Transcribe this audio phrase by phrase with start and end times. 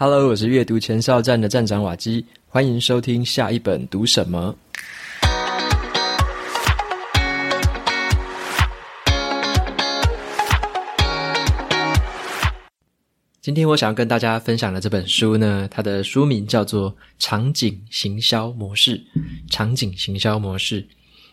[0.00, 4.54] Hello，我是阅读前哨站的站长瓦基，欢迎收听下一本读什么。
[13.40, 18.96] 今天我想要跟大家分享的这本书呢，它的书名叫做《场景行销模式》。
[19.50, 20.86] 场景行销模式。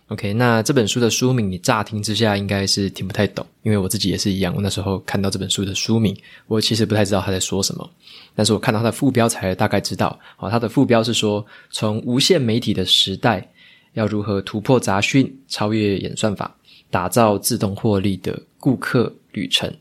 [0.10, 4.54] OK，那这本书的书名你乍听之下应该是听不太懂，因为我自己也是一样。
[4.56, 6.16] 我那时候看到这本书的书名，
[6.46, 7.90] 我其实不太知道他在说什么，
[8.36, 10.20] 但是我看到他的副标才大概知道。
[10.38, 13.52] 好，他的副标是说，从无线媒体的时代，
[13.94, 16.56] 要如何突破杂讯，超越演算法，
[16.92, 19.74] 打造自动获利的顾客旅程。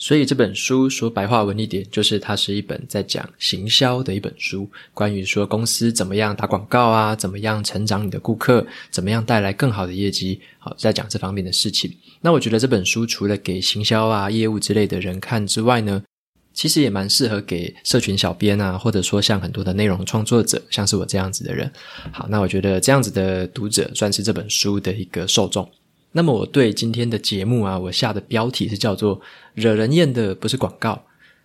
[0.00, 11.92] 所以这本书说白话文一点，就是它是一本在讲行销的一本书，关于说公司怎么样打广告啊，怎么样成长你的顾客，怎么样带来更好的业绩，好，在讲这方面的事情。
[12.20, 16.00] 那我觉得这本书除了给行销啊、业务之类的人看之外呢，
[16.54, 21.68] 其实也蛮适合给社群小编啊，或者说像很多的内容创作者，像是我这样子的人。
[22.12, 25.68] 好，那我觉得这样子的读者算是这本书的一个受众。
[26.18, 29.20] 那么我对今天的节目啊，我下的标题是叫做
[29.54, 31.00] “惹人厌的不是广告，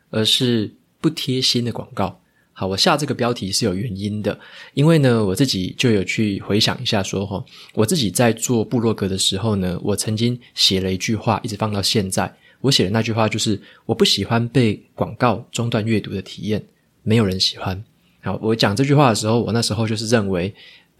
[0.10, 2.20] 而是不贴心的广告”。
[2.54, 4.36] 好，我下这个标题是有原因的，
[4.74, 12.36] 因为呢，我自己就有去回想一下说，哈，我自己在做部落格的时候呢，我曾经写了一句话，一直放到现在。
[12.60, 16.64] 我写的那句话就是：我不喜欢被广告中断阅读的体验，
[17.04, 17.80] 没有人喜欢。
[18.24, 20.52] 好，我讲这句话的时候，我那时候就是认为。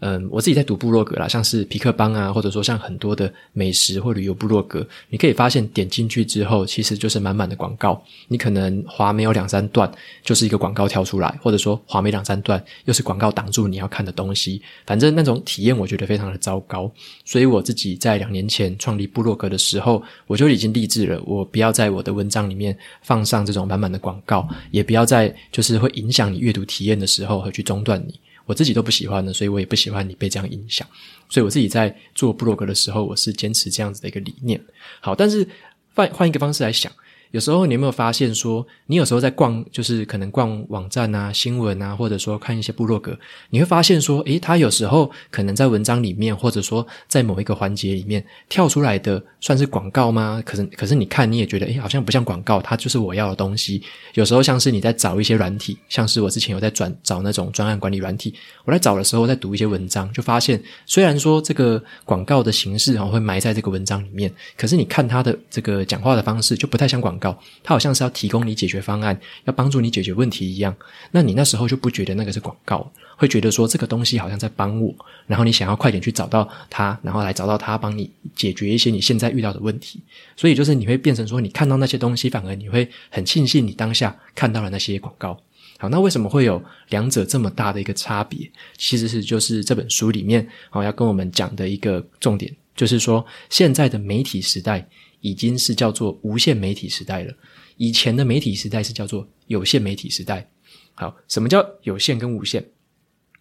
[0.06, 8.02] 嗯，我自己在读部落格啦，像是皮克邦啊，或者说像很多的美食或旅游部落格，你可以发现点进去之后，其实就是满满的广告。
[8.28, 9.90] 你可能滑没有两三段，
[10.22, 14.60] 就是一个广告跳出来，或者说滑没两三段，又是广告挡住你要看的东西。
[14.84, 16.92] 反正那种体验，我觉得非常的糟糕。
[17.24, 28.20] 所以我自己在两年前创立部落格的时候，我就已经立志了，我不要在我的文章里面放上这种满满的广告，也不要在就是会影响你阅读体验的时候，会去中断你。
[28.46, 30.86] 我自己都不喜欢的，所以我也不喜欢你被这样影响。
[31.28, 34.60] 所以我自己在做布洛格的时候，我是坚持这样子的一个理念。
[35.00, 35.46] 好，但是
[35.94, 36.90] 换换一个方式来想。
[37.34, 43.18] 有时候你有没有发现说，你有时候在逛，就是可能逛网站啊、新闻啊，或者说看一些部落格，
[43.50, 50.40] 你会发现说，诶，他有时候可能在文章里面，或者说在某一个环节里面跳出来的，算是广告吗？
[50.46, 53.82] 可是，可是你看你也觉得，诶，好像不像广告，它就是我要的东西。
[54.12, 58.32] 有时候像是你在找一些软体，像是我之前有在转找那种专案管理软体，
[58.64, 67.23] 我在找的时候在读一些文章，就发现虽然说这个广告的形式哈会埋在这个文章里面，可是你看他的这个讲话的方式就不太像广告。
[67.62, 70.74] 它好像是要提供你解决方案，要帮助你解决问题一样。
[71.12, 74.92] 那你那时候就不觉得那个是广告，会觉得说这个东西好像在帮我，
[75.26, 80.00] 然后你想要快点去找到它，然后来找到它，帮你解决一些你现在遇到的问题。
[80.34, 85.38] 所以就是你会变成说，你看到那些东西，反而你会很庆幸你当下看到了那些广告。
[85.78, 88.50] 好，那为什么会有两者这么大的一个差别？
[88.76, 94.86] 其实是就是这本书里面好要跟我们讲的一个重点，就是说现在的媒体时代。
[95.24, 97.34] 已经是叫做无线媒体时代了。
[97.78, 100.50] 以前的媒体时代是叫做有线媒体时代。
[100.92, 102.62] 好，什么叫有线跟无线？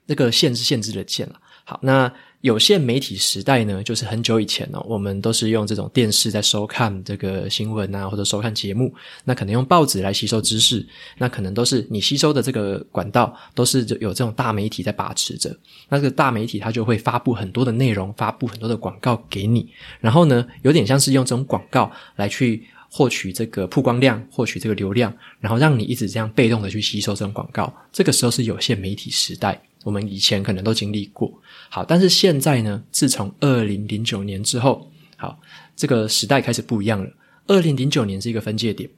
[0.05, 1.41] 那个线是限制的线了。
[1.65, 8.93] 好，那有线媒体时代呢，就是很久以前哦，我们都是用这种电视在收看这个新闻啊，或者收看节目。
[9.23, 10.85] 那可能用报纸来吸收知识，
[11.17, 15.57] 那可能都是你吸收的这个管道都是有这种大媒体在把持着。
[15.87, 19.69] 那这个大媒体它就会发布很多的内容，发布很多的广告给你。
[20.01, 22.61] 然后呢，有点像是用这种广告来去
[22.91, 27.73] 获取这个曝光量，获取这个流量，然后让你一直这样被动的去吸收这种广告。
[27.93, 29.61] 这个时候是有线媒体时代。
[29.83, 31.31] 我们以前可能都经历过，
[31.69, 35.39] 好，但是现在呢，自从二零零九年之后，好，
[35.75, 37.09] 这个时代开始不一样了。
[37.47, 38.89] 二零零九年是一个分界点，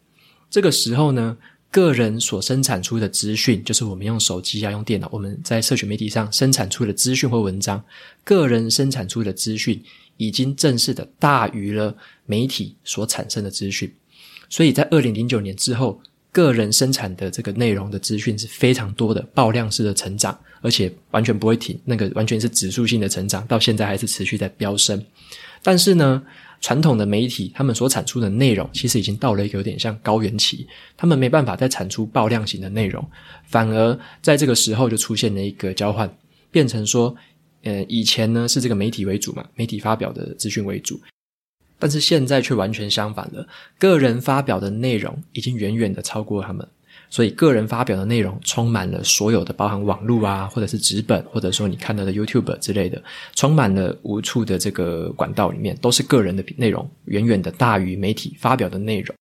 [0.50, 1.36] 这个时候呢，
[1.72, 7.84] 个人所生产出的资讯，就是我们用手机啊、用电脑，我们在社群媒体上生产出的资讯或文章，
[8.24, 9.84] 个人生产出的资讯
[10.18, 13.92] 已经正式的大于了媒体所产生的资讯，
[14.50, 16.00] 所以在二零零九年之后。
[16.36, 25.02] 个人生产的这个内容的资讯是非常多的，爆量式的成长，而且完全不会停，那个完全是指数性的成长，到现在还是持续在飙升。
[25.64, 26.22] 但是呢，
[26.60, 30.68] 传统的媒体他们所产出的内容，其实已经到了一个有点像高原期，
[30.98, 33.02] 他们没办法再产出爆量型的内容，
[33.46, 36.14] 反而在这个时候就出现了一个交换，
[36.52, 37.16] 变成说，
[37.64, 41.00] 呃，以前呢是这个媒体为主嘛，媒体发表的资讯为主。
[41.78, 46.68] 但是现在却完全相反了，个人发表的内容已经远远的超过他们，
[47.10, 53.02] 所以个人发表的内容充满了所有的，包含网络啊，或者是纸本，或者说你看到的 YouTube 之类的，
[53.34, 59.16] 充满了无处的这个管道里面，都是个人的内容，远远的大于媒体发表的内容。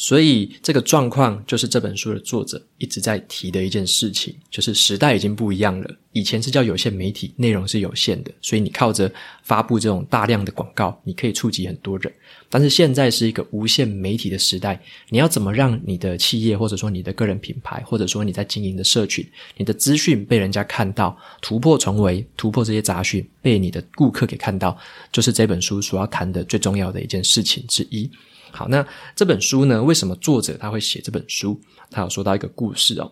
[0.00, 5.90] 所以这个状况就是这本书的作者一直在提的一件事情，就是时代已经不一样了。
[6.12, 9.12] 以前是叫有线媒体，内容是有限的，所以你靠着
[9.42, 12.12] 发布这种大量的广告，你可以触及很多人。
[12.48, 24.78] 但是现在是一个无线媒体的时代，你要怎么让你的企业，或者说你的个人品牌，或者说你在经营的社群，你的资讯被人家看到，突破重围，突破这些杂讯，被你的顾客给看到，
[25.10, 28.08] 就是这本书所要谈的最重要的一件事情之一。
[28.50, 29.82] 好，那这本书呢？
[29.82, 31.58] 为什么作者他会写这本书？
[31.90, 33.10] 他有说到一个故事哦。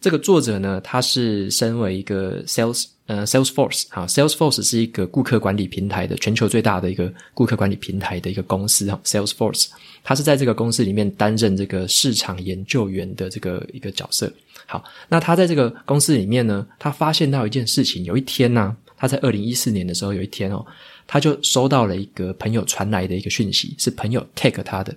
[0.00, 9.66] 这个作者呢，他是身为一个 sales 呃 Salesforce 好，Salesforce 是一个顾客管理平台的全球最大的一个顾客管理平台的一个公司哈，Salesforce，
[10.02, 14.32] 他是在这个公司里面担任这个市场研究员的这个一个角色。
[14.64, 20.64] 好，那他在这个公司里面呢，他发现到一件事情，有一天呢、他在二零一四年的时候，有一天哦。
[21.08, 24.92] 他就收到了一个朋友传来的一个讯息，是朋友 tag 他的。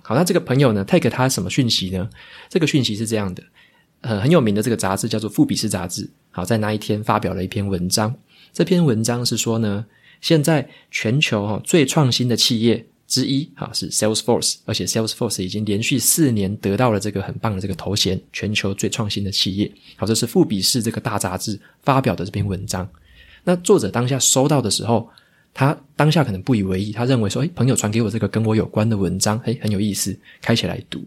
[0.00, 2.08] 好，那这个朋友呢 tag 他什么讯息呢？
[2.48, 3.42] 这个讯息是这样的，
[4.00, 6.08] 呃，很有名的这个杂志叫做富比士杂志。
[6.30, 8.14] 好，在那一天发表了一篇文章。
[8.54, 9.84] 这篇文章是说呢，
[10.22, 19.70] 现在全球哈最创新的企业之一，哈是 Salesforce，而且 Salesforce 已经连续四年得到了这个很棒的这个头衔，全球最创新的企业。
[19.96, 22.88] 好，这是富比士这个大杂志发表的这篇文章。
[23.44, 25.08] 那作者当下收到的时候。
[25.52, 31.04] 他当下可能不以为意，他认为说：“诶，朋友传给我这个跟我有关的文章，诶，很有意思，开起来读。”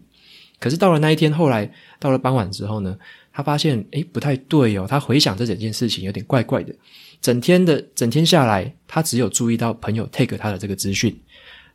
[0.60, 2.94] 可是到了那一天，后来到了傍晚之后呢，
[3.32, 4.86] 他发现诶，不太对哦。
[4.86, 6.74] 他回想这整件事情有点怪怪的。
[7.22, 11.18] 整天的整天下来，他只有注意到朋友 take 他的这个资讯，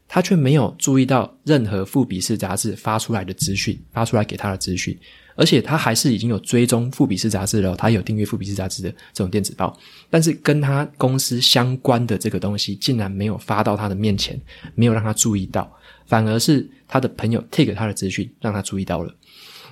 [0.10, 4.98] 他却没有注意到任何富比士杂志发出来的资讯，发出来给他的资讯。
[5.36, 9.80] 而且他还是已经有追踪富比士杂志了，他有订阅富比士杂志的这种电子报，
[10.10, 14.38] 但是跟他公司相关的这个东西竟然没有发到他的面前，
[14.76, 15.72] 没有让他注意到，
[16.08, 19.16] 反而是他的朋友 take 他的资讯让他注意到了，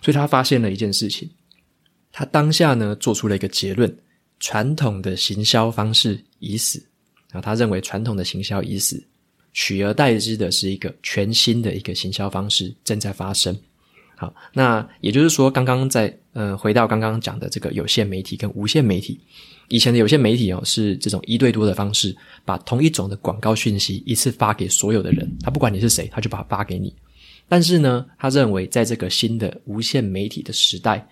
[0.02, 1.30] 所以他发现了一件事情，
[2.14, 3.94] 他当下呢做出了一个结论：
[4.40, 6.80] 传统的行销方式已死，
[7.30, 9.04] 然后他认为传统的行销已死，
[9.58, 13.58] 取而代之的是一个全新的一个行销方式正在发生。
[14.16, 19.20] 好，那也就是说，刚刚在呃，回到刚刚讲的这个有线媒体跟无线媒体，
[19.68, 22.16] 以前的有线媒体哦，是这种一对多的方式，
[22.46, 26.94] 把同一种的广告讯息一次发给所有的人，他不管你是谁，他就把它发给你。
[27.48, 31.08] 但是呢，他认为在这个新的无线媒体的时代，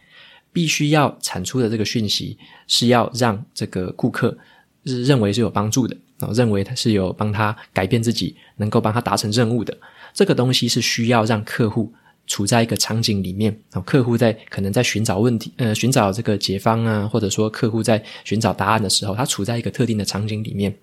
[0.54, 2.38] 必须要产出的这个讯息
[2.68, 4.38] 是要让这个顾客
[4.86, 9.78] 是认为是有帮助的啊，认为他是有帮他改变自己，能够帮他达成任务的，
[10.14, 11.94] 这个东西是需要让客户。
[12.28, 20.76] 处在一个场景里面，客户在可能在寻找问题，呃，寻找这个解方啊，或者说客户在寻找答案的时候，他处在一个特定的场景里面，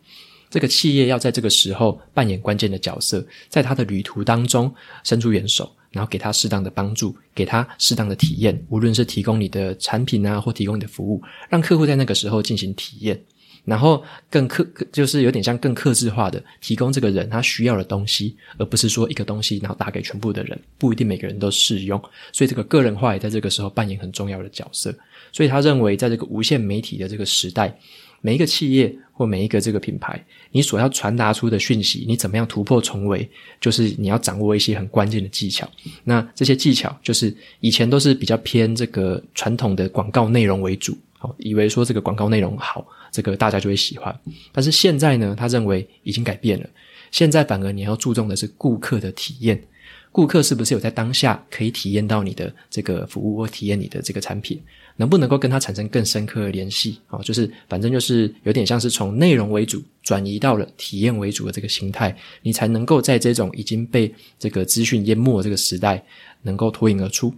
[0.51, 13.21] 这个企业要在这个时候扮演关键的角色，在他的旅途当中伸出援手，然后给他适当的帮助，给他适当的体验，无论是提供你的产品啊，或提供你的服务，让客户在那个时候进行体验。
[13.65, 22.01] 然后更克，就是有点像更克制化的提供这个人他需要的东西，而不是说一个东西然后打给全部的人，不一定每个人都适用。
[22.33, 24.93] 所以这个个人化也在这个时候扮演很重要的角色。
[25.31, 27.73] 所以他认为，在这个无线媒体的这个时代，
[28.21, 33.27] 每一个企业或每一个这个品牌，你所要传达出的讯息，你怎么样突破重围，
[33.61, 35.71] 就是你要掌握一些很关键的技巧。
[36.03, 42.85] 那这些技巧就是以前都是比较偏这个传统的广告内容为主，好，以为说这个广告内容好。
[43.13, 44.19] 这个大家就会喜欢，
[44.51, 46.69] 但是现在呢，他认为已经改变了。
[47.11, 49.63] 现在反而你要注重的是顾客的体验，
[50.11, 54.59] 顾客是不是有在当下可以体验到你的这个服务或体验你的这个产品，
[54.97, 56.99] 能不能够跟他产生更深刻的联系？
[57.09, 66.03] 啊，就是反正就是有点像是从内容为主转移到了体验为主的这个形态，你才能够在这种已经被这个资讯淹没这个时代，
[66.41, 67.35] 能够脱颖而出。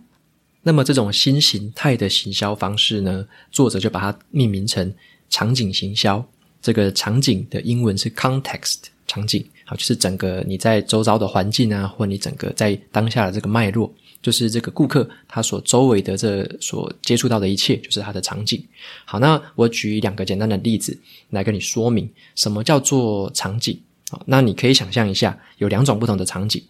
[0.63, 4.95] 那么这种新形态的行销方式呢，作者就把它命名成。
[5.35, 6.25] 场景行销，
[6.63, 8.77] 这个场景的英文是 context
[9.09, 18.65] 场景，好，就是整个你在周遭的环境啊，或你整个在当下的这个脉络，就是这个顾客他所周围的这所接触到的一切，就是他的场景。
[19.05, 20.97] 好，那我举两个简单的例子
[21.31, 23.77] 来跟你说明什么叫做场景。
[24.11, 26.63] 好，那你可以想象一下，有两种不同的场景。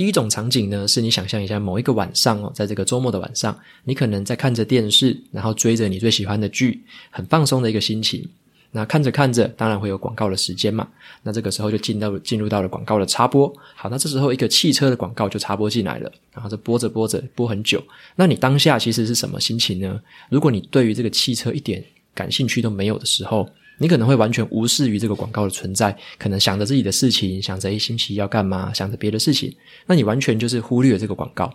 [0.00, 3.54] 第一种场景呢，是你想象一下某一个晚上哦，在这个周末的晚上，
[3.84, 8.26] 你可能在看着电视，然后追着你最喜欢的剧，很放松的一个心情。
[8.70, 10.88] 那看着看着，当然会有广告的时间嘛。
[11.22, 13.52] 那这个时候就进到进入到了广告的插播。
[13.76, 17.84] 好，那这时候一个汽车的广告就插播进来了，然后这播着播着播很久。
[18.16, 20.00] 那你当下其实是什么心情呢？
[20.30, 23.46] 如果你对于这个汽车一点感兴趣都没有的时候，
[23.82, 29.50] 你可能会完全无视于这个广告的存在，可能想着自己的事情，想着一星期要干嘛，想着别的事情，
[29.86, 31.50] 那你完全就是忽略了这个广告。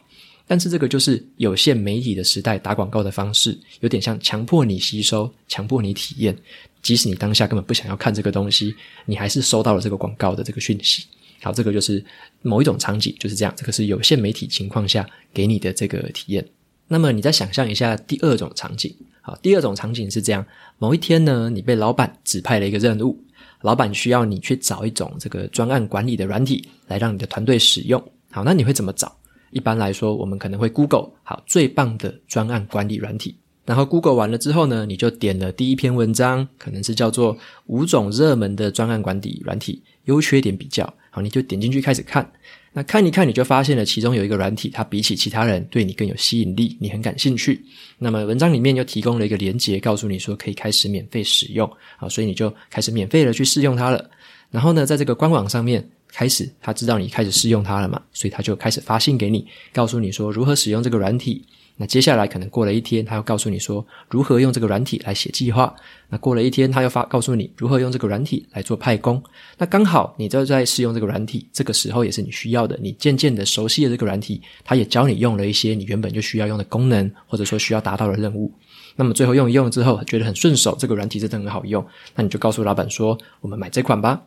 [0.48, 6.36] 但是这个就是有限媒体的时代打广告的方式，有点像强迫你吸收、强迫你体验，
[6.82, 11.06] 即使你当下根本不想要看这个东西，你还是收到了这个广告的这个讯息。
[11.42, 12.04] 好，这个就是
[12.42, 13.54] 某一种场景，就是这样。
[13.56, 16.44] 这个是有限媒体情况下给你的这个体验。
[16.88, 18.96] 那么你再想象一下第二种场景。
[19.22, 20.46] 好，第二种场景是这样：
[20.78, 23.20] 某一天呢，你被老板指派了一个任务，
[23.62, 28.02] 老板需要你去找一种这个专案管理的软体来让你的团队使用。
[28.30, 29.16] 好，那你会怎么找？
[29.50, 33.36] 一般来说，我们可能会 Google 好最棒的专案管理软体，
[33.66, 40.92] 然后 Google 完了之后呢，你就点了第一篇文章，可能是叫做五种热门的专案管理软体优缺点比较。
[41.10, 42.32] 好，你就点进去开始看。
[42.74, 47.60] 那看一看，你就发现了其中有一个软体，它比起其他人对你更有吸引力，你很感兴趣。
[47.98, 51.68] 那么文章里面又提供了一个连结，告诉你说可以开始免费使用。
[51.98, 54.10] 好，所以你就开始免费的去试用它了。
[54.52, 61.44] 然后呢，在这个官网上面开始，他知道你开始试用它了嘛，所以他就开始发信给你，告诉你说如何使用这个软体。
[61.78, 65.76] 那接下来可能过了一天，他又告诉你说如何用这个软体来写计划。
[66.08, 69.22] 那过了一天，他又发告诉你如何用这个软体来做派工。
[69.58, 72.80] 那刚好你就在试用这个软体，这个时候也是你需要的。
[72.82, 78.50] 你渐渐的熟悉了这个软体，他也教你用了一些你原本就需要用的功能，或者说需要达到的任务。
[78.96, 84.22] 那么最后用一用之后，觉得很顺手，这个软体真的很好用，那你就告诉老板说我们买这款吧。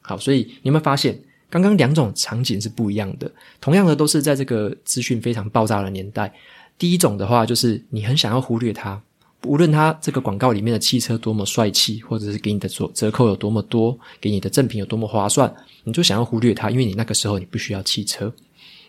[0.00, 1.18] 好，所以你有没有发现，
[1.50, 3.28] 刚刚两种场景是不一样的？
[3.60, 6.32] 同样的，都是在这个资讯非常爆炸的年代。
[6.78, 9.00] 第一种的话，就是你很想要忽略它，
[9.44, 15.54] 无论它这个广告里面的汽车多么帅气，或者是给你的折折扣有多么多，给你的赠品有多么划算，
[15.84, 18.32] 你就想要忽略它，因为你那个时候你不需要汽车。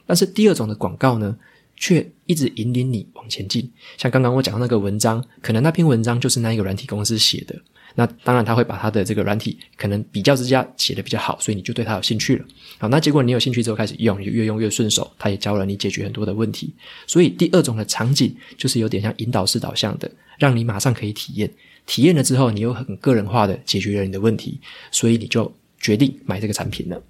[0.05, 1.35] 但是第二种的广告呢，
[1.75, 3.71] 却一直引领你往前进。
[3.97, 7.55] 像刚刚我讲的那个文章，可能那篇文章就是那一个软体公司写的。
[7.97, 12.45] 那当然，他会把他的这个软体可能比较之下写得比较好，所以你就对他有兴趣了。
[12.77, 16.73] 好，那结果你有兴趣之后开始用，你就越用越顺手，他也教了你解决很多的问题。
[17.07, 21.49] 所以第二种的场景就是有点像引导式导向的，让你马上可以体验，
[21.85, 24.59] 体验了之后你又很个人化的解决了你的问题，
[24.91, 25.49] 所以你就
[25.79, 27.01] 决定买这个产品了。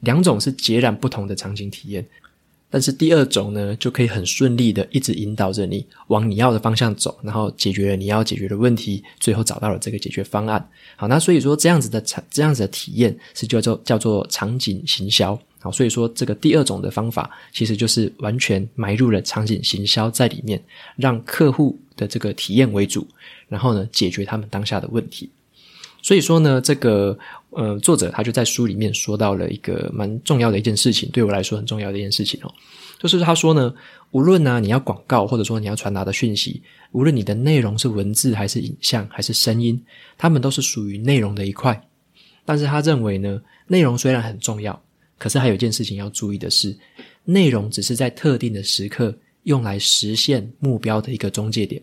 [0.00, 2.06] 两种是截然不同的场景体验。
[2.70, 10.68] 但是第二种呢，就可以很顺利的一直引导着你往你要的方向走，然后解决了你要解决的问题，最后找到了这个解决方案。
[10.96, 15.38] 好，那所以说这样子的场，这样子的体验是叫做叫做场景行销。
[15.60, 20.62] 好，所以说这个第二种的方法，其实就是完全埋入了场景行销在里面，
[20.96, 23.06] 让客户的这个体验为主，
[23.48, 25.30] 然后呢，解决他们当下的问题。
[26.08, 27.18] 所以说呢，这个
[27.50, 32.50] 呃，作者他就在书里面说到了一个蛮重要的一件事情，对我来说很重要的一件事情哦，
[32.98, 33.74] 就是他说呢，
[34.12, 36.62] 无论呢、你要广告，或者说你要传达的讯息，
[36.92, 39.78] 无论你的内容是文字还是影像还是声音，
[40.16, 41.78] 他们都是属于内容的一块。
[42.46, 44.82] 但是他认为呢，内容虽然很重要，
[45.18, 46.74] 可是还有一件事情要注意的是，
[47.24, 51.82] 内容只是在特定的时刻用来实现目标的一个中介点，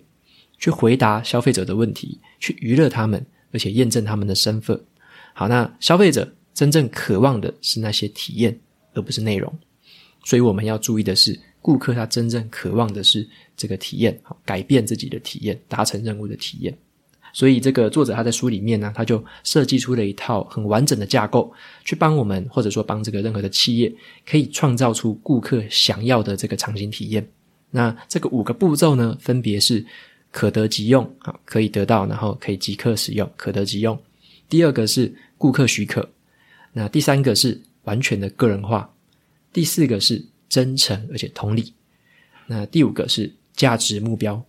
[0.58, 3.24] 去回答消费者的问题，去娱乐他们。
[3.56, 4.78] 而且验证他们的身份。
[5.34, 8.60] 好，那消费者真正渴望的是那些体验，
[8.94, 9.52] 而不是内容。
[10.26, 16.78] 所以我们要注意的是，顾客他真正渴望的是这个体验，好，改变自己的体验，达成任务的体验。
[17.32, 21.50] 所以这个作者他在书里面呢，他就设计出了一套很完整的架构，
[21.86, 23.94] 去帮我们，或者说帮这个任何的企业，
[24.26, 27.26] 可以创造出顾客想要的这个场景体验。
[27.72, 29.86] 那这个五个步骤呢，分别是。
[30.36, 33.98] 可得即用，好，可以得到，然后可以即刻使用，可得即用。
[34.50, 36.10] 第二个是顾客许可，
[36.74, 38.94] 那第三个是完全的个人化，
[39.54, 41.74] 第四个是真诚而且同理，
[42.48, 44.44] 那第五个是价值目标。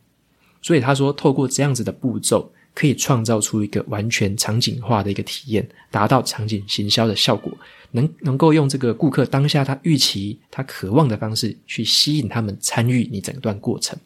[0.61, 7.57] 所以他说，透过这样子的步骤，可以创造出一个完全场景化的一个体验，达到场景行销的效果，
[7.93, 13.97] 能能够用这个顾客当下他预期、他渴望的方式，去吸引他们参与你整段过程。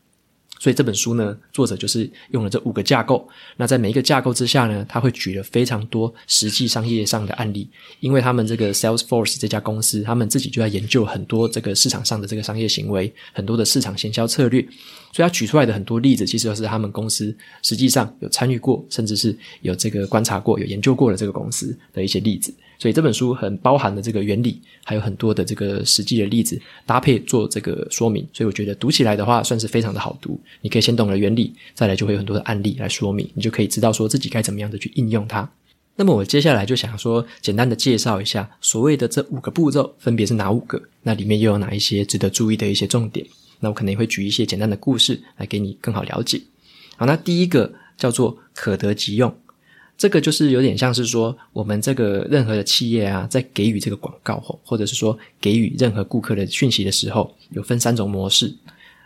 [0.60, 3.26] 所以这本书呢，作者就是用了这五个架构。
[3.56, 7.66] 那在每一个架构之下呢，他会举了非常多实际商业上的案例，
[8.00, 14.60] 因为他们这个 Salesforce 这家公司，他们自己就在研究很多这个市场上的这个商业行为，很多的市场行销策略。
[15.12, 22.54] 所以他举出来的很多例子，其实都是他们公司实际上有参与过，甚至是有这个观察过、有研究过的这个公司的一些例子。
[22.80, 30.40] 所以这本书很包含的这个原理，还有很多的这个实际的例子搭配做这个说明，所以我觉得读起来的话算是非常的好读。
[30.62, 35.46] 你可以先懂了原理，再来就会有很多的案例来说明，你就可以知道说自己该怎么样的去应用它。
[35.96, 43.26] 那么我接下来就想说，简单的介绍一下所谓的这五个步骤分别是哪五个，那里面又有哪一些值得注意的一些重点？
[43.58, 46.40] 那我可能也会举一些简单的故事来给你更好了解。
[46.96, 49.36] 好，那第一个叫做可得即用。
[50.00, 58.50] 这个就是有点像是说，我们这个任何的企业啊，在给予这个广告或或者是说给予任何顾客的讯息的时候，有分三种模式。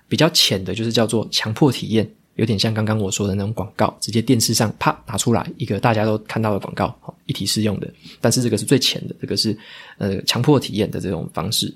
[0.06, 6.96] 比较浅的就是叫做强迫体验，有点像刚刚我说的那种广告，直接电视上啪拿出来一个大家都看到的广告，
[7.26, 7.92] 一体适用的。
[8.20, 9.58] 但是这个是最浅的，这个是
[9.98, 11.74] 呃强迫体验的这种方式。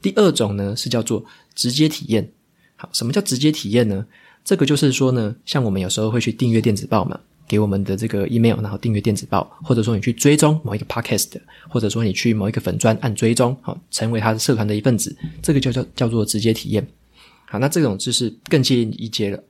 [0.00, 1.22] 第二种呢是叫做
[1.54, 2.26] 直接体验。
[2.76, 4.06] 好，什么叫直接体验呢？
[4.42, 7.20] 这个就是说呢，像我们有时候会去订阅电子报嘛。
[7.48, 11.30] 给我们的这个 email，然后订阅电子报，或者说你去追踪某一个 podcast，
[11.68, 16.86] 或者说你去某一个粉专按追踪，好，成为他的社团的一份子，这个就叫叫做直接体验。
[17.46, 19.42] 好，那这种就是更接近一阶了。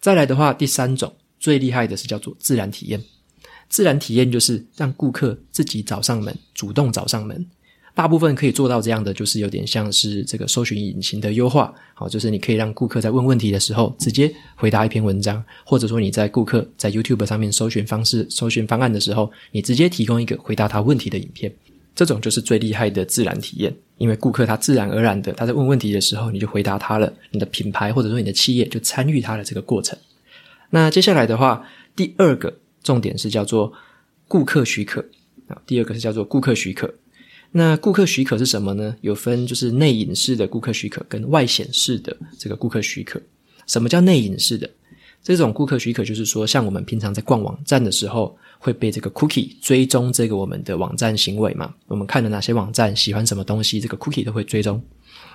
[0.00, 3.02] 再来的话，第三种最厉害的是叫做自然体验。
[3.68, 7.46] 自然体验就是让顾客自己找上门，主动找上门。
[7.94, 21.54] 大部分可以做到这样的，就是有点像是这个搜寻引擎的优化，好，就是你可以让顾客在问问题的时候直接回答一篇文章，或者说你在顾客在 YouTube 上面搜寻方式、搜寻方案的时候，你直接提供一个回答他问题的影片，
[21.94, 29.96] 这种就是最厉害的自然体验，因为顾客他自然而然的他在问问题的时候，你就回答他了，你的品牌或者说你的企业就参与他的这个过程。
[30.70, 33.72] 那接下来的话，第二个重点是叫做
[34.26, 35.00] 顾客许可
[35.46, 36.92] 啊，第二个是叫做顾客许可。
[37.56, 38.96] 那顾客许可是什么呢？
[39.00, 43.22] 有分就是内隐式的顾客许可跟外显式的这个顾客许可。
[43.68, 44.68] 什么叫内隐式的？
[45.22, 51.72] 这种顾客许可就是说，像我们平常在逛网站的时候，会被这个 cookie 追踪这个我们的网站行为嘛？
[51.86, 54.82] 我们看了哪些网站，喜欢什么东西，这个 cookie 都会追踪。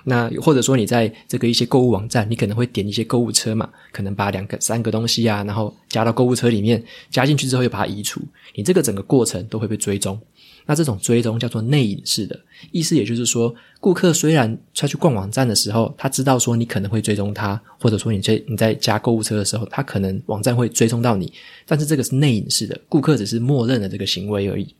[0.04, 3.68] 那或者说你在这个一些购物网站，你可能会点一些购物车嘛？
[3.92, 8.20] 可能把两个、三个东西啊，然后加到购物车里面，加进去之后又把它移除，
[8.54, 10.20] 你这个整个过程都会被追踪。
[10.66, 12.38] 那这种追踪叫做内隐式的，
[12.70, 21.32] 意思也就是说，顾客虽然他去逛网站的时候，他知道说你可能会追踪他，或者说你在你在加购物车的时候，他可能网站会追踪到你，
[21.66, 24.74] 但是这个是内隐式的，顾客只是默认了这个行为而已。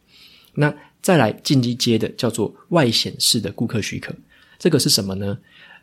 [0.54, 0.72] 那
[1.02, 4.14] 再来进一阶的叫做外显式的顾客许可，
[4.58, 5.38] 这个是什么呢？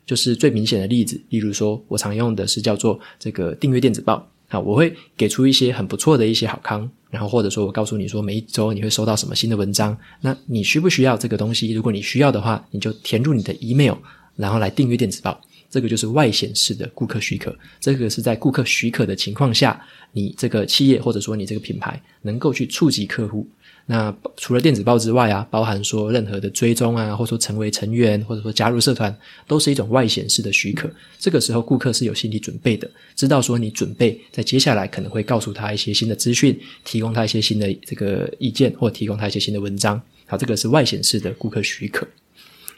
[0.05, 4.25] 就是最明显的例子，例如说我常用的是叫做这个订阅电子报。
[4.47, 11.73] 好，我会给出一些很不错的一些好康，然后或者说我告诉你说每一周你会收到什么新的文章，那你需不需要这个东西？
[11.73, 13.95] 如果你需要的话，你就填入你的 email，
[14.35, 15.41] 然后来订阅电子报。
[15.69, 19.79] 这个就是外显式的顾客许可，这个是在顾客许可的情况下，
[20.11, 23.47] 你这个企业或者说你这个品牌能够去触及客户。
[23.89, 29.15] 那除了电子报之外啊，包含说任何的追踪啊，或者说成为成员，或者说加入社团，
[29.47, 30.91] 都是一种外显式的许可。
[31.17, 40.01] 这个时候，顾客是有心理准备的，知道说你准备在接下来可能会告诉他一些新的资讯，提供他一些新的这个意见，或提供他一些新的文章。
[40.25, 42.05] 好，这个是外显式的顾客许可。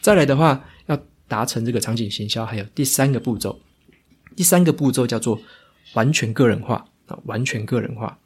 [0.01, 0.95] 再来的话，要
[1.29, 3.57] 达成这个场景行销，还有第三个步骤。
[4.35, 5.39] 第三个步骤叫做
[5.93, 8.17] 完全个人化啊，完全个人化。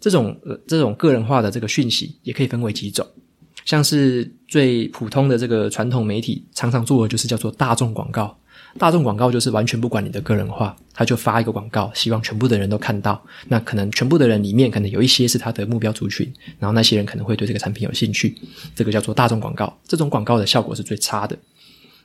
[0.00, 3.06] 这种呃，这种个人化的这个讯息也可以分为几种，
[3.64, 8.38] 像是最普通的这个传统媒体常常做的就是叫做大众广告。
[8.78, 13.24] 大众广告就是完全不管你的个人化，他就发一个广告，希望全部的人都看到。
[13.48, 18.36] 那可能全部的人里面，可能有一些是他的目标族群，然后那些人可能会对这个产品有兴趣。
[18.74, 21.34] 这个叫做大众广告，这种广告的效果是最差的。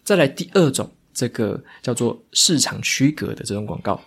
[0.03, 3.99] 再来第二种，这个叫做市场区隔的这种广告。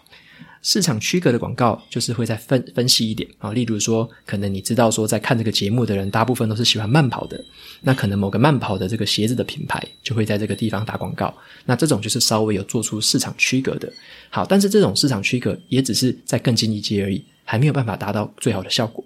[0.67, 7.39] 市场区隔的广告就是会再分分析一点啊，例如说，可能你知道说，在看这个节目的人大部分都是喜欢慢跑的，
[7.83, 11.35] 那可能某个慢跑的这个鞋子的品牌就会在这个地方打广告，
[11.67, 13.93] 那这种就是稍微有做出市场区隔的。
[14.31, 19.05] 好，但是这种市场区隔也只是在更进一阶而已，还没有办法达到最好的效果。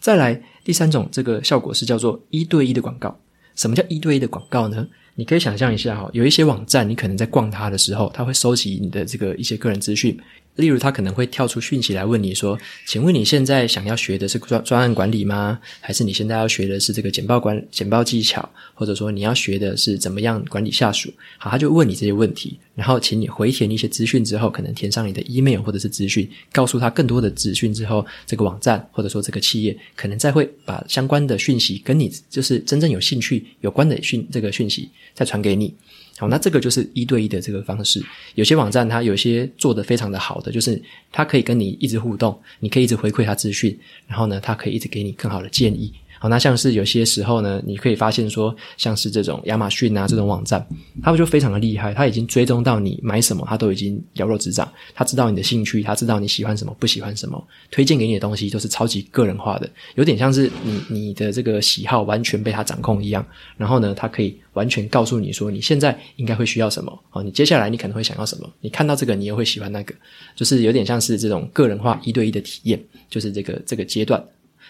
[0.00, 3.16] 再来第三种，这个效果是叫做一对一的广告。
[3.54, 4.88] 什么叫一对一的广告呢？
[5.18, 10.16] 你可以想象一下哈，有一些网站，你可能在逛它的时候，它会收集你的这个一些个人资讯。
[10.58, 15.56] 例如，他可能会跳出讯息来问你说：“请问你现在想要学的是专专案管理吗？
[15.80, 18.46] 还是你现在要学的是这个简报管简报技巧？
[18.74, 35.72] 或者说你要学的是怎么样管理下属？”好，他就问你这些问题，然后请你回填一些资讯之后，可能填上你的 email 或者是资讯，告诉他更多的资讯之后，这个网站或者说这个企业可能再会把相关的讯息跟你就是真正有兴趣有关的讯这个讯息再传给你。
[36.18, 38.04] 好，那这个就是一对一的这个方式。
[38.34, 40.80] 有些网站它有些做的非常的好的，就是
[41.12, 45.92] 它可以跟你一直互动，你可以一直回馈它资讯，然后呢，它可以一直给你更好的建议。
[46.18, 50.64] 好，那像是有些时候呢，你可以发现说，像是这种亚马逊啊这种网站，
[51.02, 63.24] 他们就非常的厉害，他已经追踪到你买什么，他都已经了若指掌，他知道你的兴趣，他知道你喜欢什么，不喜欢什么，推荐给你的东西都是超级个人化的，有点像是你你的这个喜好完全被他掌控一样。
[63.56, 69.94] 然后呢，他可以完全告诉你说，你现在应该会需要什么，哦，你接下来你可能会想要什么，你看到这个你又会喜欢那个，
[70.34, 74.22] 就是有点像是这种个人化一对一的体验，就是这个这个阶段。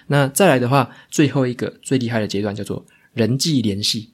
[0.08, 4.10] 那再来的话，最后一个最厉害的阶段叫做人际联系。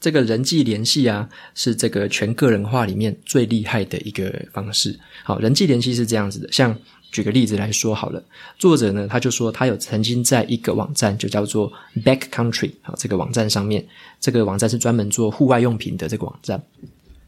[0.00, 4.98] 这个人际联系啊，是这个全个人化里面最厉害的一个方式。
[5.22, 6.76] 好，人际联系是这样子的，像
[7.12, 8.20] 举个例子来说好了，
[8.58, 11.72] 作者呢，他就说他有曾经在一个网站，就叫做
[12.04, 13.86] Backcountry，好，这个网站上面，
[14.20, 16.60] 这个网站是专门做户外用品的这个网站。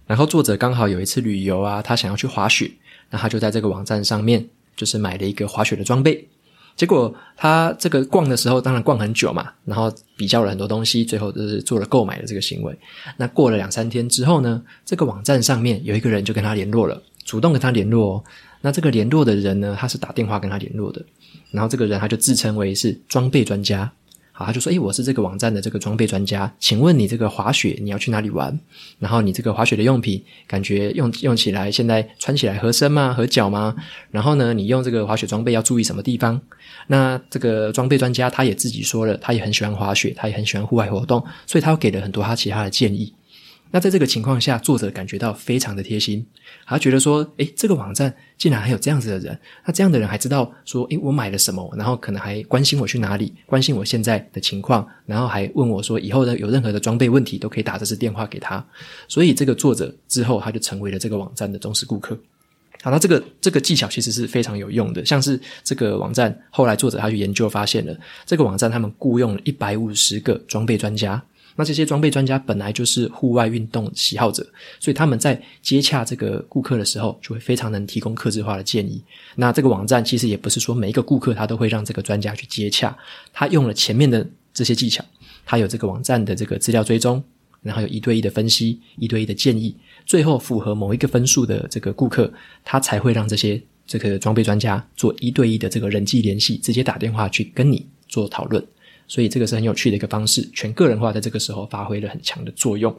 [0.07, 2.71] 然后作者刚好有一次旅游啊，他想要去滑雪，
[3.11, 6.27] 那他就在这个网站上面，就是买了一个滑雪的装备。
[6.77, 12.77] 结果他这个逛的时候，当然逛很久嘛，然后比较了很多东西，最后就是做了购买的这个行为。
[13.17, 18.25] 那过了两三天之后呢，这个网站上面有一个人就跟他联络了，主动跟他联络哦。
[18.61, 21.05] 那这个联络的人呢，他是打电话跟他联络的，
[21.51, 23.91] 然后这个人他就自称为是装备专家。
[24.37, 28.59] 好，他就说：“诶，我是这个网站的这个装备专家，请问你这个滑雪你要去哪里玩？
[28.99, 33.15] 然后你这个滑雪的用品感觉用用起来现在穿起来合身吗？
[33.15, 33.77] 合脚吗？
[34.11, 36.41] 然后呢，你用这个滑雪装备要注意什么地方？
[36.89, 43.15] 那这个装备专家他也自己说了，他也很喜欢滑雪，他也很喜欢户外活动，所以他给了很多他其他的建议。”
[43.71, 46.25] 那在这个情况下，作者感觉到非常的贴心，
[46.65, 58.65] 他觉得说，诶，这个网站竟然还有这样子的人，那这样的人还知道说，诶，我买了什么，然后可能还关心我去哪里，关心我现在的情况，然后还问我说，以后呢有任何的装备问题都可以打这支电话给他。
[59.09, 62.17] 所以这个作者之后他就成为了这个网站的忠实顾客。
[62.81, 71.21] 好，那这个这个技巧其实是非常有用的，像是这个网站后来作者他去研究发现了，这个网站他们雇佣了一百五十个装备专家。
[71.57, 74.45] 那这些装备专家本来就是户外运动喜好者，
[74.81, 79.03] 所以他们在接洽这个顾客的时候，就会非常能提供客制化的建议。
[79.37, 82.97] 那这个网站其实也不是说每一个顾客他都会让这个专家去接洽，
[83.33, 85.05] 他用了前面的这些技巧，
[85.47, 87.23] 他有这个网站的这个资料追踪，
[87.63, 92.33] 然后有一对一的分析，一对一的建议，最后符合某一个分数的这个顾客，
[92.65, 98.65] 他才会让这些这个装备专家做一对一的这个人际联系，直接打电话去跟你做讨论。
[99.07, 102.95] 所以这个是很有趣的一个方式，全个人化在这个时候发挥了很强的作用。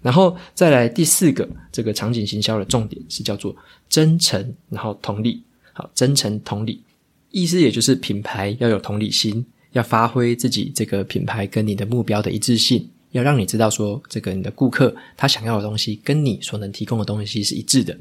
[0.00, 3.54] 然后再来第四个，这个场景行销的重点是叫做
[3.88, 5.42] 真诚，然后同理。
[5.74, 6.82] 好，真诚同理，
[7.30, 17.96] 意思也就是品牌要有同理心，要发挥自己这个品牌跟你的目标的一致性，要让你知道说，这个你的顾客他想要的东西跟你所能提供的东西是一致的。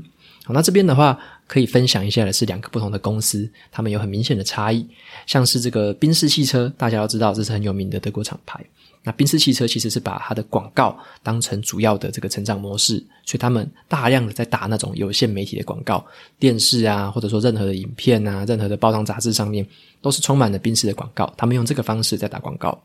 [0.54, 4.88] 那这边的话可以分享一下的是两个不同的公司，他们有很明显的差异。
[5.26, 8.64] 像是这个宾士汽车，大家要知道这是很有名的德国厂牌。
[9.04, 16.06] 那宾士汽车其实是把它的广告当成主要的这个成长模式，所以他们大量的在打那种有线媒体的广告，
[16.38, 19.66] 电视啊，或者说任何的影片啊，任何的报章杂志上面
[20.04, 21.34] 都是充满了宾士的广告。
[21.36, 22.80] 他们用这个方式在打广告。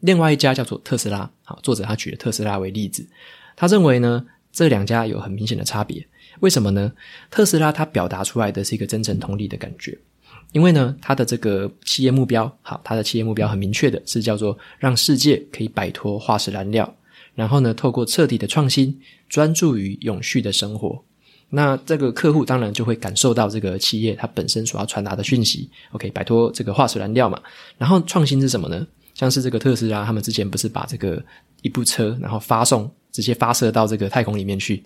[0.00, 3.06] 另外一家叫做特斯拉，好，作者他举了特斯拉为例子，
[3.54, 6.06] 他认为呢，这两家有很明显的差别。
[6.40, 6.92] 为什么呢？
[7.30, 9.96] 特斯拉它表达出来的是一个真诚同理的感觉，
[10.52, 16.96] 因为呢，它的这个企业目标，好，它的企业目标很明确的是叫做让世界可以摆脱化石燃料，
[17.34, 18.98] 然后呢，透过彻底的创新，
[19.28, 21.02] 专注于永续的生活。
[21.50, 27.40] 那这个客户当然就会感受到这个企业它本身所要传达的讯息，OK，摆脱这个化石燃料嘛。
[27.78, 28.86] 然后创新是什么呢？
[29.14, 31.24] 像是这个特斯拉，他们之前不是把这个
[31.62, 34.84] 一部车，然后发送直接发射到这个太空里面去。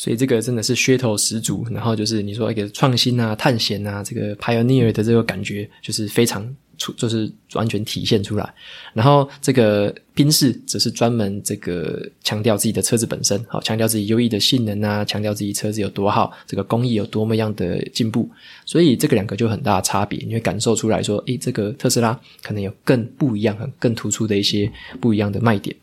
[0.00, 6.42] 所以这个真的是噱头十足，然后就是你说一个创新啊、探险啊，这个 pioneer 的这个感觉就是非常
[6.78, 8.54] 出，就是完全体现出来。
[8.94, 18.26] 然后这个宾士则是专门这个强调自己的车子本身，好强调自己优异的性能啊，强调自己车子有多好，这个工艺有多么样的进步。
[18.64, 25.76] 所以这个两个就很大的差别，你会感受出来说，诶，这个特斯拉可能有更不一样、更突出的一些不一样的卖点。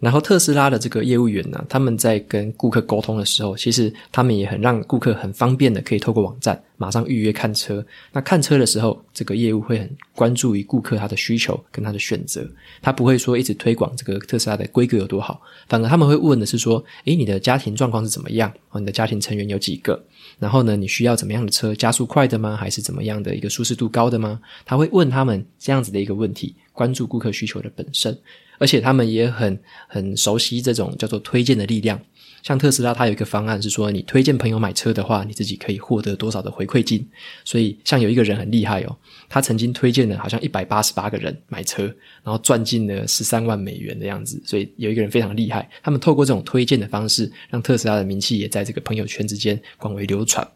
[0.00, 7.84] 然后特斯拉的这个业务员呢，他们在跟顾客沟通的时候，其实他们也很让顾客很方便的可以透过网站马上预约看车。
[8.12, 12.48] 那看车的时候，这个业务会很关注于顾客他的需求跟他的选择，
[12.80, 18.52] 他不会说一直推广这个特斯拉的规格有多好，反而他们会问的是说，诶，你的家庭状况是怎么样？
[18.70, 20.00] 哦，你的家庭成员有几个？
[20.38, 21.74] 然后呢，你需要怎么样的车？
[21.74, 22.54] 加速快的吗？
[22.54, 24.40] 还是怎么样的一个舒适度高的吗？
[24.64, 28.16] 他会问他们这样子的一个问题，关注顾客需求的本身。
[28.58, 32.00] 而且他们也很很熟悉这种叫做推荐的力量，
[32.42, 37.06] 像特斯拉，它有一个方案是说，你推荐朋友买车的话，你自己可以获得多少的回馈金。
[37.44, 38.96] 所以，像有一个人很厉害哦，
[39.28, 41.84] 他曾经推荐了好像一百八十八个人买车，
[42.22, 44.40] 然后赚进了十三万美元的样子。
[44.44, 50.46] 所以有一个人非常厉害，他们透过这种推荐的方式，让特斯拉的名气也在这个朋友圈之间广为流传。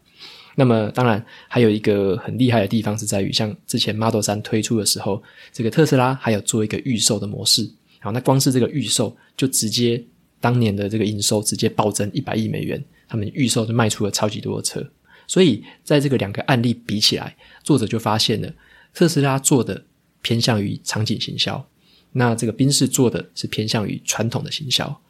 [0.55, 7.67] 那么，当然还有一个很厉害的地方是在于，像之前 Model 3推出的时候，这个特斯拉还有做一个预售的模式。
[8.03, 10.03] 好，那光是这个预售就直接
[10.41, 14.85] 当年的这个营收直接暴增一百亿美元，他们预售就卖出了超级多的车，
[15.25, 18.53] 所以在这个两个案例比起来，作者就发现了
[18.93, 19.85] 特斯拉做的
[20.21, 21.65] 偏向于场景行销，
[22.11, 25.01] 那这个宾士做的是偏向于传统的行销。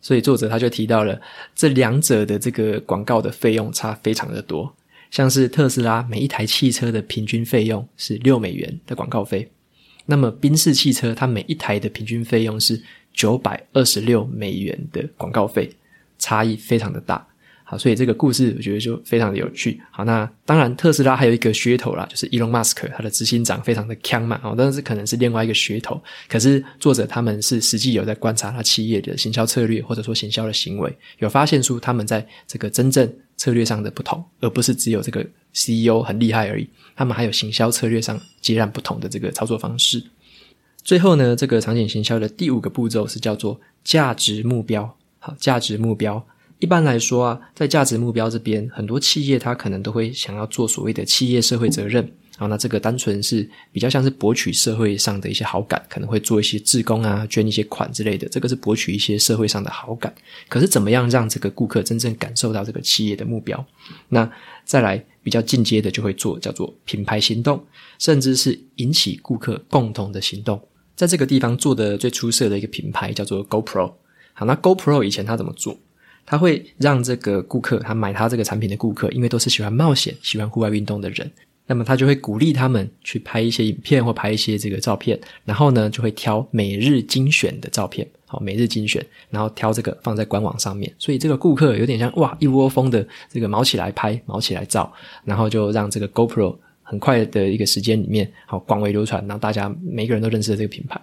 [0.00, 1.20] 所以作者他就提到了
[1.54, 4.74] 这两者的这个广告的费用差非常的多，
[5.10, 9.50] 像是特斯拉每一台汽车的平均费用是六美元的广告费，
[10.06, 12.80] 那么宾士汽车它每一台的平均费用是
[13.12, 15.70] 九百二十六美元的广告费，
[16.18, 17.26] 差异非常的大。
[17.66, 19.80] 好，所以这个故事我觉得就非常的有趣。
[19.90, 25.98] 好，那当然特斯拉还有一个噱头啦，就是 Elon Musk 他的执行长非常的强嘛，哦，但是可能是另外一个噱头。
[26.28, 36.68] 可是作者他们是实际有在观察他企业的行销策略，或者说行销的行为，有发现出他们在这个真正策略上的不同，而不是只有这个 CEO 很厉害而已。
[36.96, 40.02] 他们还有行销策略上截然不同的这个操作方式。
[40.82, 44.96] 最后呢，这个场景行销的第五个步骤是叫做价值目标。
[45.18, 46.24] 好，价值目标。
[46.58, 52.12] 一般来说啊，在价值目标这边，很多企业它可能都会想要做所谓的企业社会责任。
[52.36, 60.12] 好，那这个单纯是比较像是博取社会上的一些好感，可能会做一些志工啊，捐一些款之类的，这个是博取一些社会上的好感。
[60.48, 63.64] 可是怎么样让这个顾客真正感受到这个企业的目标？
[64.08, 64.28] 那
[64.64, 67.64] 再来比较进阶的就会做叫做品牌行动，
[67.98, 70.60] 甚至是引起顾客共同的行动。
[70.96, 73.92] 在这个地方做的最出色的一个品牌叫做 GoPro。
[74.32, 75.78] 好，那 GoPro 以前它怎么做？
[76.26, 81.30] 他会让这个顾客，他买他这个产品的顾客，因为都是喜欢冒险、喜欢户外运动的人，
[81.66, 94.92] 那么他就会鼓励他们去拍一些影片或拍一些这个照片，然后呢，就会挑每日精选的照片，好，每日精选，然后挑这个放在官网上面，所以这个顾客有点像哇，一窝蜂的这个毛起来拍、毛起来照，
[95.24, 101.00] 然后就让这个 GoPro 很快的一个时间里面，好广为流传，让大家每个人都认识了这个品牌。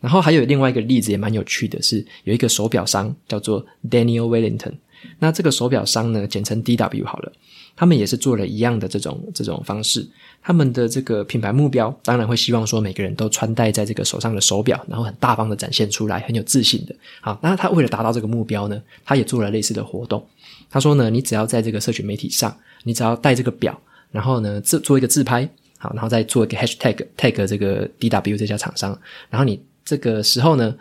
[0.00, 4.72] 然后还有另外一个例子也蛮有趣的是，有一个手表商叫做 Daniel Wellington。
[5.18, 7.32] 那这个手表商呢，简称 DW 好了，
[7.78, 10.04] 他们也是做了一样的这种这种方式。
[10.42, 16.94] 他们的这个品牌目标，当然会希望说每个人都穿戴在这个手上的手表，然后很大方的展现出来，很有自信的。
[17.20, 20.26] 好，那他为了达到这个目标呢，他也做了类似的活动。
[20.68, 28.98] 他说呢，你只要在这个社群媒体上，你只要戴这个表，然后呢自做一个自拍，好，然后再做一个 hashtag tag 这个 DW 这家厂商，
[29.30, 29.62] 然后你。
[29.88, 30.76] 这个时候呢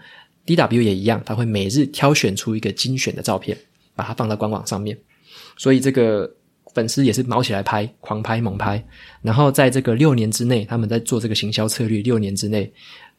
[0.45, 3.57] ，DW 也一样，他会每日挑选出一个精选的照片，
[3.95, 4.97] 把它放到官网上面。
[5.55, 6.29] 所以这个
[6.77, 8.85] 粉丝也是卯起来拍，狂拍猛拍。
[9.23, 12.03] 然后在这个六年之内，他们在做这个行销策略。
[12.03, 12.71] 六年之内，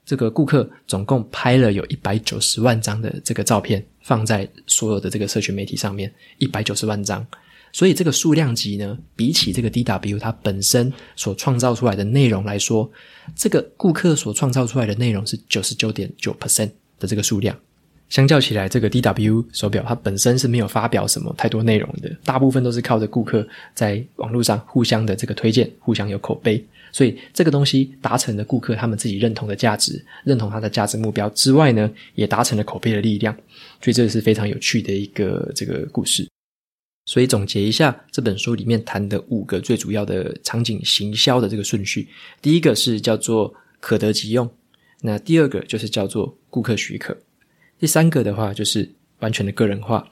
[0.05, 7.27] 这个顾客总共拍了有一百九十万张的这个照片，放在所有的这个社群媒体上面，一百九十万张。
[7.73, 12.89] 所以这个数量级呢，比起这个 DW 它本身所创造出来的内容来说，
[13.35, 17.59] 这个顾客所创造出来的内容是九十九点九 percent 的这个数量。
[18.09, 26.65] 相较起来，这个 DW 手表它本身是没有发表什么太多内容的，大部分都是靠着顾客在网络上互相的这个推荐，互相有口碑。
[26.91, 33.37] 所以这个东西达成了顾客他们自己认同的价值，认同它的价值目标之外呢，也达成了口碑的力量。
[33.83, 36.27] 所以这是非常有趣的一个这个故事。
[37.05, 42.09] 所以总结一下这本书里面谈的五个最主要的场景行销的这个顺序，
[42.41, 44.51] 第一个是叫做可得即用，
[45.03, 47.17] 那第二个就是叫做顾客许可，
[47.81, 48.89] 第三个的话就是
[49.21, 50.09] 完全的个人化，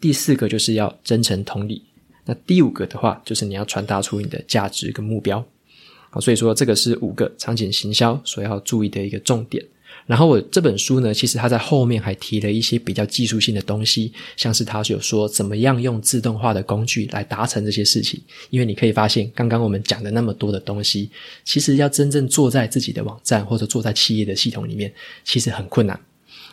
[0.00, 1.82] 第四个就是要真诚同理，
[2.24, 5.44] 那第五个的话就是你要传达出你的价值跟目标。
[6.10, 9.64] 好，所以说这个是五个场景行销所要注意的一个重点。
[10.06, 18.20] 然后我这本书呢，其实它在后面还提了一些比较技术性的东西，像是它有说怎么样用自动化的工具来达成这些事情。
[18.50, 21.10] 因为你可以发现，刚刚我们讲的那么多的东西，
[21.44, 24.92] 其实要真正做在自己的网站或者做在企业的系统里面，
[25.22, 26.00] 其实很困难，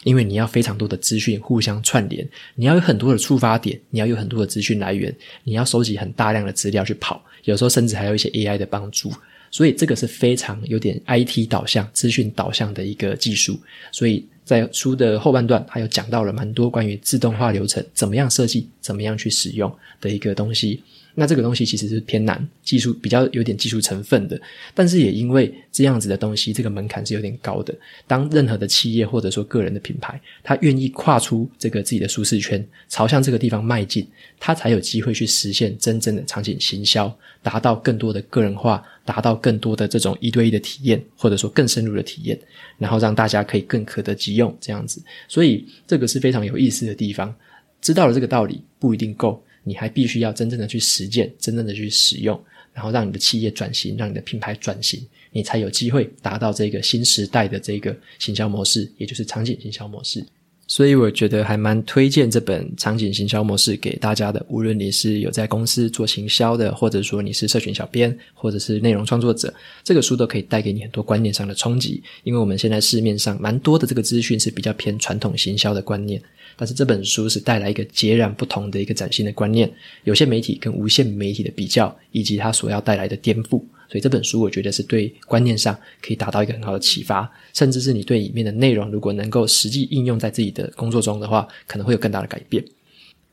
[0.07, 9.11] 因为你要非常多的资讯互相串联，你要有很多的触发点，你要有很多的资讯来源，你要收集很大量的资料去跑，有时候甚至还有一些 AI 的帮助。
[9.51, 13.59] 所以这个是非常有点 IT 导向、资讯导向的一个技术。
[13.91, 20.81] 所以在书的后半段，还有讲到了蛮多关于自动化流程怎么样设计、怎么样去使用的一个东西。
[21.19, 24.39] 那这个东西其实是偏难，技术比较有点技术成分的，
[24.75, 27.73] 但是也因为这样子的东西，这个门槛是有点高的。
[28.05, 34.07] 当任何的企业或者说个人的品牌，他愿意跨出这个自己的舒适圈，朝向这个地方迈进，
[34.39, 42.39] 他才有机会去实现真正的场景行销，达到更多的个人化，达到更多的这种一对一的体验，或者说更深入的体验，
[42.77, 45.01] 然后让大家可以更可得即用这样子。
[45.27, 47.33] 所以这个是非常有意思的地方。
[47.81, 49.43] 知道了这个道理不一定够。
[49.67, 52.41] 你还必须要真正的去实践，真正的去使用，
[52.73, 60.25] 然后让你的企业转型，让你的品牌转型，你才有机会达到这个新时代的这个行销模式，也就是场景行销模式。
[60.69, 64.45] 所以我觉得还蛮推荐这本场景行销模式给大家的。
[64.49, 72.03] 无论你是有在公司做行销的，或者说你是社群小编，或者是内容创作者，这个书都可以带给你很多观念上的冲击。
[72.23, 76.21] 因为我们现在市面上蛮多的这个资讯是比较偏传统行销的观念，
[76.57, 79.71] 但是这本书是带来一个截然不同的一个崭新的观念，
[80.03, 83.63] 有线媒体跟无线媒体的比较，以及它所要带来的颠覆。
[83.89, 92.63] 所以这本书我觉得是对观念上可以达到一个很好的启发，甚至是你对里面的内容如果能够实际应用在自己的工作中的话，可能会有更大的改变。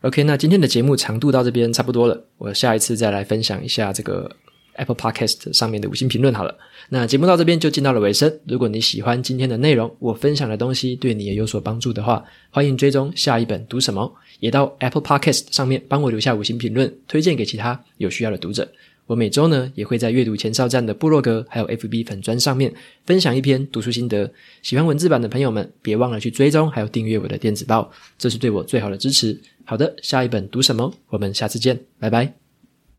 [0.02, 4.30] OK，那今天的节目长度到这边差不多了，我下一次再来分享一下这个
[4.74, 6.54] Apple Podcast 上面的五星评论好了。
[6.90, 18.68] 那节目到这边就进到了尾声，如果你喜欢今天的内容，我分享的东西对你也有所帮助的话，欢迎追踪下一本读什么，也到 Apple Podcast 上面帮我留下五星评论，推荐给其他有需要的读者。
[19.06, 22.72] 我每周呢也会在阅读前哨站的部落格还有 FB 粉砖上面
[23.04, 24.30] 分享一篇读书心得，
[24.62, 29.38] 喜欢文字版的朋友们别忘了去追踪还有订阅我的电子报，这是对我最好的支持。
[29.64, 30.92] 好的，下一本读什么？
[31.08, 32.43] 我们下次见，拜拜。